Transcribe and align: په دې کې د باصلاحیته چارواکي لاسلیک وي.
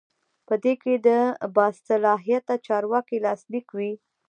په 0.47 0.53
دې 0.63 0.73
کې 0.81 0.93
د 1.07 1.09
باصلاحیته 1.55 2.55
چارواکي 2.67 3.17
لاسلیک 3.25 3.67
وي. 3.77 3.91